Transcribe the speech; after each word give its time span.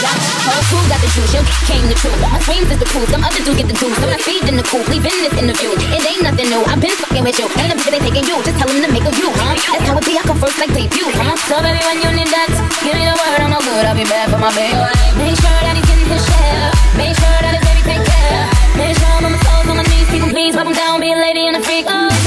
Y'all 0.00 0.16
whole 0.48 0.64
crew 0.72 0.80
got 0.88 1.00
the 1.04 1.10
juice, 1.12 1.32
your 1.36 1.44
came 1.68 1.84
the 1.84 1.96
truth. 2.00 2.16
My 2.24 2.40
screams 2.40 2.72
is 2.72 2.80
the 2.80 2.88
proof, 2.88 3.04
some 3.12 3.20
other 3.20 3.36
dudes 3.44 3.60
get 3.60 3.68
the 3.68 3.76
juice. 3.76 3.92
I'm 4.00 4.08
not 4.08 4.22
feeding 4.24 4.56
the 4.56 4.64
coop, 4.64 4.88
leaving 4.88 5.12
this 5.20 5.36
interview. 5.36 5.76
It 5.76 6.00
ain't 6.00 6.24
nothing 6.24 6.48
new, 6.48 6.64
I've 6.64 6.80
been 6.80 6.96
fucking 6.96 7.20
with 7.20 7.36
you. 7.36 7.46
And 7.60 7.68
the 7.68 7.76
bitch 7.76 7.92
they 7.92 8.00
taking 8.00 8.24
you, 8.24 8.40
just 8.40 8.56
tell 8.56 8.68
them 8.68 8.80
to 8.80 8.88
make 8.88 9.04
a 9.04 9.12
view, 9.12 9.28
huh? 9.28 9.52
That's 9.76 9.84
how 9.84 10.00
it 10.00 10.04
be, 10.08 10.16
I 10.16 10.24
come 10.24 10.40
first 10.40 10.56
like 10.56 10.72
debut, 10.72 11.04
huh? 11.20 11.36
So 11.44 11.60
baby, 11.60 11.84
when 11.84 12.00
you 12.00 12.10
need 12.16 12.32
that, 12.32 12.48
give 12.80 12.96
me 12.96 13.04
the 13.04 13.12
word, 13.12 13.44
I'm 13.44 13.52
no 13.52 13.60
good, 13.60 13.84
I'll 13.84 13.92
be 13.92 14.08
bad 14.08 14.32
for 14.32 14.40
my 14.40 14.48
baby. 14.56 14.72
Make 15.20 15.36
sure 15.36 15.60
that 15.68 15.76
he's 15.76 15.84
getting 15.84 16.08
his 16.08 16.24
share, 16.24 16.72
make 16.96 17.12
sure 17.20 17.38
that 17.44 17.60
his 17.60 17.64
baby 17.68 17.82
take 17.84 18.04
care. 18.08 18.44
Make 18.80 18.96
sure 18.96 19.12
I'm 19.20 19.28
on 19.28 19.36
my 19.36 19.40
toes, 19.44 19.68
on 19.68 19.76
my 19.76 19.84
knees, 19.84 20.08
people 20.08 20.32
please, 20.32 20.56
wipe 20.56 20.64
him 20.64 20.72
down, 20.72 21.04
be 21.04 21.12
a 21.12 21.20
lady 21.20 21.44
and 21.44 21.60
a 21.60 21.62
freak, 21.62 21.84
oh. 21.92 22.19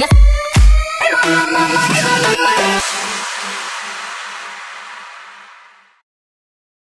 Yes. 0.00 0.30